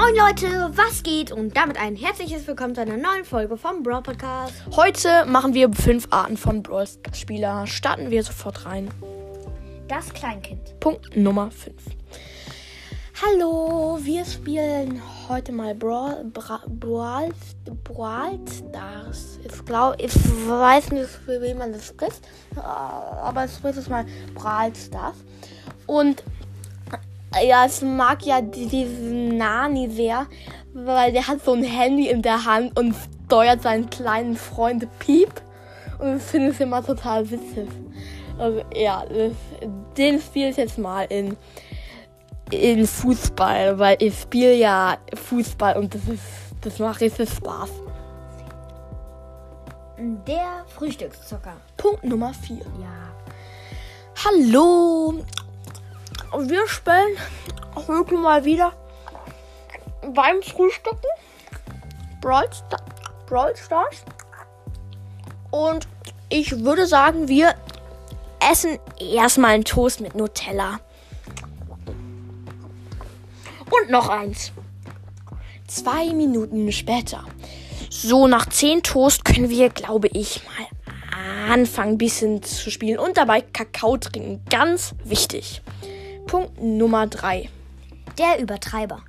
Moin 0.00 0.14
Leute, 0.14 0.70
was 0.76 1.02
geht? 1.02 1.32
Und 1.32 1.56
damit 1.56 1.76
ein 1.76 1.96
herzliches 1.96 2.46
Willkommen 2.46 2.72
zu 2.72 2.82
einer 2.82 2.96
neuen 2.96 3.24
Folge 3.24 3.56
vom 3.56 3.82
Brawl 3.82 4.00
Podcast. 4.00 4.54
Heute 4.76 5.26
machen 5.26 5.54
wir 5.54 5.72
fünf 5.72 6.06
Arten 6.10 6.36
von 6.36 6.62
Brawl 6.62 6.86
Spieler. 7.12 7.66
Starten 7.66 8.08
wir 8.08 8.22
sofort 8.22 8.64
rein. 8.64 8.88
Das 9.88 10.14
Kleinkind. 10.14 10.78
Punkt 10.78 11.16
Nummer 11.16 11.50
5. 11.50 11.74
Hallo, 13.24 13.98
wir 14.00 14.24
spielen 14.24 15.02
heute 15.28 15.50
mal 15.50 15.74
Brawl, 15.74 16.22
Bra, 16.32 16.62
Brawl, 16.68 17.30
Brawl 17.82 18.38
Stars. 18.46 19.40
Ich 19.42 19.64
glaube, 19.64 19.96
ich 19.98 20.14
weiß 20.14 20.92
nicht, 20.92 21.08
wie 21.26 21.54
man 21.54 21.72
das 21.72 21.88
spricht, 21.88 22.20
aber 22.54 23.46
ich 23.46 23.52
spricht 23.52 23.78
es 23.78 23.88
mal 23.88 24.06
Brawl 24.36 24.72
Stars. 24.76 25.16
Und 25.86 26.22
ja, 27.42 27.66
ich 27.66 27.82
mag 27.82 28.24
ja 28.24 28.40
diesen 28.40 29.36
Nani 29.36 29.90
sehr, 29.90 30.26
weil 30.72 31.12
der 31.12 31.26
hat 31.26 31.44
so 31.44 31.52
ein 31.52 31.64
Handy 31.64 32.08
in 32.08 32.22
der 32.22 32.44
Hand 32.44 32.78
und 32.78 32.94
steuert 33.26 33.62
seinen 33.62 33.90
kleinen 33.90 34.36
Freund 34.36 34.86
Piep. 34.98 35.32
Und 35.98 36.16
ich 36.16 36.22
finde 36.22 36.50
es 36.50 36.60
immer 36.60 36.84
total 36.84 37.28
witzig. 37.30 37.68
Also 38.38 38.62
ja, 38.74 39.04
das, 39.06 39.32
den 39.96 40.20
spiele 40.20 40.50
ich 40.50 40.56
jetzt 40.56 40.78
mal 40.78 41.06
in, 41.10 41.36
in 42.50 42.86
Fußball, 42.86 43.78
weil 43.78 43.96
ich 44.00 44.18
spiele 44.18 44.54
ja 44.54 44.96
Fußball 45.14 45.76
und 45.76 45.94
das 45.94 46.02
ist 46.08 46.22
das 46.60 46.78
macht 46.80 47.00
richtig 47.00 47.30
Spaß. 47.30 47.70
Der 50.26 50.64
Frühstückszucker. 50.66 51.56
Punkt 51.76 52.04
Nummer 52.04 52.34
4. 52.34 52.56
Ja. 52.56 53.08
Hallo, 54.24 55.24
wir 56.36 56.68
spielen 56.68 57.16
heute 57.74 58.14
mal 58.14 58.44
wieder 58.44 58.72
beim 60.14 60.42
Frühstücken 60.42 61.08
Brawl, 62.20 62.48
Star 62.52 62.80
Brawl 63.26 63.56
Stars. 63.56 64.04
Und 65.50 65.86
ich 66.28 66.64
würde 66.64 66.86
sagen, 66.86 67.28
wir 67.28 67.54
essen 68.40 68.78
erstmal 68.98 69.52
einen 69.52 69.64
Toast 69.64 70.00
mit 70.00 70.14
Nutella. 70.14 70.80
Und 73.70 73.90
noch 73.90 74.08
eins. 74.08 74.52
Zwei 75.66 76.12
Minuten 76.12 76.72
später. 76.72 77.24
So, 77.90 78.26
nach 78.26 78.46
zehn 78.46 78.82
Toast 78.82 79.24
können 79.24 79.48
wir, 79.48 79.68
glaube 79.70 80.08
ich, 80.08 80.42
mal 80.44 81.52
anfangen, 81.52 81.92
ein 81.92 81.98
bisschen 81.98 82.42
zu 82.42 82.70
spielen 82.70 82.98
und 82.98 83.16
dabei 83.16 83.40
Kakao 83.40 83.96
trinken. 83.96 84.42
Ganz 84.50 84.94
wichtig. 85.04 85.62
Punkt 86.28 86.62
Nummer 86.62 87.06
3. 87.06 87.48
Der 88.18 88.38
Übertreiber. 88.38 89.00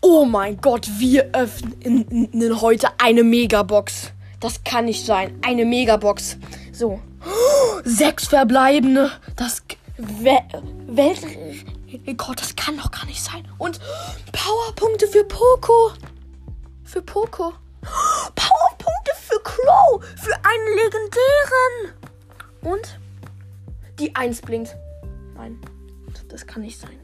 Oh 0.00 0.24
mein 0.24 0.58
Gott, 0.58 0.88
wir 0.98 1.28
öffnen 1.34 2.60
heute 2.62 2.88
eine 2.98 3.22
Megabox. 3.22 4.10
Das 4.40 4.64
kann 4.64 4.86
nicht 4.86 5.04
sein. 5.04 5.38
Eine 5.42 5.66
Megabox. 5.66 6.38
So. 6.72 6.98
sechs 7.84 8.28
verbleibende. 8.28 9.12
Das 9.36 9.62
We 9.98 10.38
Weltrekord, 10.86 12.40
das 12.40 12.56
kann 12.56 12.78
doch 12.78 12.90
gar 12.90 13.04
nicht 13.04 13.22
sein. 13.22 13.46
Und 13.58 13.78
Powerpunkte 14.32 15.06
für 15.06 15.24
Poco. 15.24 15.92
Für 16.84 17.02
Poco. 17.02 17.52
Powerpunkte 18.34 19.12
für 19.20 19.40
Crow. 19.42 20.02
Für 20.16 20.34
einen 20.36 20.76
legendären. 20.76 21.92
Und 22.62 22.98
die 23.98 24.14
1 24.16 24.40
blinkt. 24.40 24.74
Nein. 25.36 25.60
Das 26.28 26.46
kann 26.46 26.62
nicht 26.62 26.78
sein. 26.78 26.98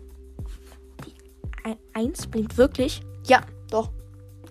Die 1.06 1.14
1 1.94 2.26
blinkt 2.28 2.56
wirklich? 2.56 3.02
Ja, 3.26 3.42
doch. 3.70 3.90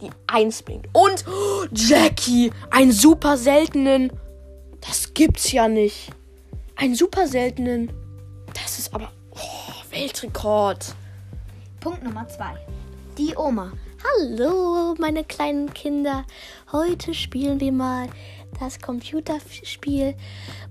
Die 0.02 0.10
1 0.28 0.64
blinkt. 0.64 0.88
Und 0.94 1.26
oh, 1.28 1.66
Jackie, 1.74 2.52
einen 2.70 2.92
super 2.92 3.38
seltenen. 3.38 4.12
Das 4.82 5.14
gibt's 5.14 5.52
ja 5.52 5.68
nicht. 5.68 6.12
Einen 6.76 6.96
super 6.96 7.28
seltenen. 7.28 7.92
Das 8.54 8.80
ist 8.80 8.94
aber 8.94 9.12
oh, 9.32 9.92
Weltrekord. 9.92 10.96
Punkt 11.80 12.04
Nummer 12.04 12.28
2. 12.28 12.56
Die 13.18 13.36
Oma. 13.36 13.74
Hallo, 14.02 14.96
meine 14.98 15.26
kleinen 15.26 15.74
Kinder. 15.74 16.26
Heute 16.72 17.14
spielen 17.14 17.60
wir 17.60 17.74
mal 17.74 18.08
das 18.60 18.80
Computerspiel 18.80 20.16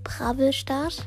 Bravel 0.03 0.51
Stars. 0.51 1.03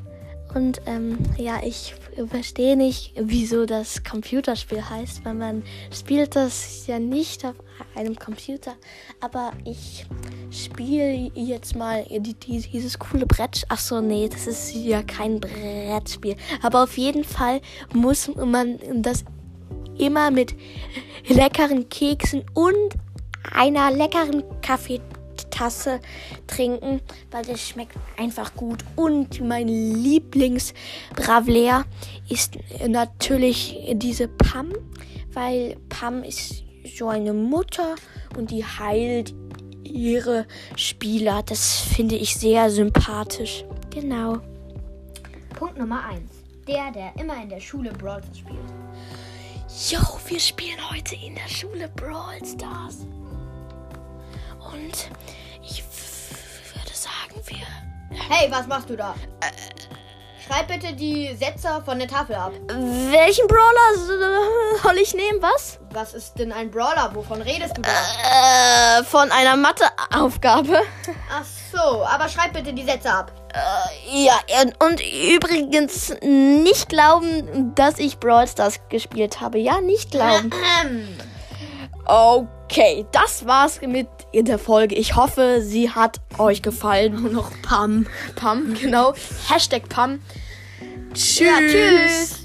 Und 0.55 0.83
ähm, 0.87 1.19
ja, 1.39 1.61
ich 1.65 1.95
verstehe 2.29 2.77
nicht, 2.77 3.15
wieso 3.17 3.65
das 3.65 4.05
Computerspiel 4.05 4.89
heißt, 4.89 5.25
weil 5.25 5.35
man 5.35 5.63
spielt 5.91 6.37
das 6.37 6.87
ja 6.87 6.99
nicht 6.99 7.45
auf 7.45 7.55
einem 7.95 8.17
Computer. 8.17 8.75
Aber 9.21 9.53
ich 9.65 10.07
spiele 10.51 11.31
jetzt 11.35 11.75
mal 11.75 12.05
die, 12.11 12.35
die, 12.35 12.61
dieses 12.61 12.99
coole 12.99 13.27
Brett. 13.27 13.65
Ach 13.69 13.79
so, 13.79 14.01
nee, 14.01 14.29
das 14.29 14.47
ist 14.47 14.75
ja 14.75 15.03
kein 15.03 15.41
Brettspiel. 15.41 16.37
Aber 16.63 16.83
auf 16.83 16.99
jeden 16.99 17.25
Fall 17.25 17.61
muss 17.95 18.31
man 18.35 18.79
das 18.97 19.25
immer 19.99 20.31
mit 20.31 20.55
leckeren 21.29 21.89
Keksen 21.89 22.45
und 22.55 22.95
einer 23.53 23.91
leckeren 23.91 24.43
Kaffee 24.61 25.01
Tasse 25.53 26.01
trinken, 26.49 27.01
weil 27.31 27.45
das 27.45 27.61
schmeckt 27.61 27.95
einfach 28.17 28.57
gut. 28.57 28.79
Und 28.97 29.41
mein 29.41 29.69
Lieblings-Bravler 29.69 31.85
ist 32.29 32.59
natürlich 32.89 33.79
diese 33.93 34.27
Pam, 34.27 34.73
weil 35.33 35.77
Pam 35.89 36.25
ist 36.25 36.65
so 36.97 37.09
eine 37.09 37.33
Mutter 37.33 37.95
und 38.37 38.51
die 38.51 38.65
heilt 38.65 39.33
ihre 39.85 40.47
Spieler. 40.77 41.43
Das 41.45 41.79
finde 41.79 42.17
ich 42.17 42.35
sehr 42.35 42.69
sympathisch. 42.71 43.65
Genau. 43.91 44.39
Punkt 45.57 45.79
Nummer 45.79 46.05
1. 46.07 46.23
Der, 46.67 46.91
der 46.91 47.13
immer 47.21 47.41
in 47.43 47.49
der 47.49 47.61
Schule 47.61 47.93
Brawl 47.93 48.23
Stars 48.23 48.39
spielt. 48.39 48.59
Jo, 49.91 50.01
wir 50.29 50.41
spielen 50.41 50.79
heute 50.91 51.15
in 51.15 51.35
der 51.35 51.49
Schule 51.49 51.89
Brawl 51.97 52.45
Stars. 52.45 53.07
Und 54.73 55.11
ich 55.63 55.83
würde 56.75 56.95
sagen, 56.95 57.41
wir. 57.47 57.67
Hey, 58.29 58.51
was 58.51 58.67
machst 58.67 58.89
du 58.91 58.97
da? 58.97 59.15
Schreib 60.47 60.69
bitte 60.69 60.93
die 60.93 61.35
Sätze 61.37 61.83
von 61.85 61.99
der 61.99 62.09
Tafel 62.09 62.35
ab. 62.35 62.53
Welchen 62.69 63.47
Brawler 63.47 64.81
soll 64.83 64.99
ich 64.99 65.15
nehmen? 65.15 65.41
Was? 65.41 65.79
Was 65.93 66.15
ist 66.15 66.35
denn 66.35 66.53
ein 66.53 66.71
Brawler? 66.71 67.11
Wovon 67.15 67.41
redest 67.43 67.77
du 67.77 67.83
da? 67.83 67.91
Äh, 68.99 69.05
von 69.05 69.31
einer 69.31 69.57
Matheaufgabe. 69.57 70.81
Ach 71.31 71.45
so, 71.73 72.05
aber 72.05 72.29
schreib 72.29 72.53
bitte 72.55 72.73
die 72.73 72.83
Sätze 72.83 73.11
ab. 73.11 73.33
Äh, 73.55 74.25
ja, 74.25 74.35
und 74.81 75.01
übrigens 75.33 76.15
nicht 76.23 76.89
glauben, 76.89 77.75
dass 77.75 77.99
ich 77.99 78.19
Brawl 78.19 78.49
Stars 78.49 78.81
gespielt 78.89 79.41
habe. 79.41 79.59
Ja, 79.59 79.81
nicht 79.81 80.11
glauben. 80.11 80.51
Okay, 82.05 83.07
das 83.13 83.47
war's 83.47 83.81
mit 83.81 84.09
der 84.33 84.59
Folge. 84.59 84.95
Ich 84.95 85.17
hoffe, 85.17 85.61
sie 85.63 85.91
hat 85.91 86.21
euch 86.39 86.63
gefallen. 86.63 87.15
Und 87.25 87.33
noch 87.33 87.51
Pam. 87.63 88.07
Pam, 88.35 88.75
genau. 88.75 89.15
Hashtag 89.49 89.89
Pam. 89.89 90.21
Tschüss. 91.15 91.41
Ja, 91.41 91.59
tschüss. 91.59 92.42